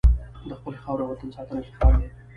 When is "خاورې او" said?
0.83-1.09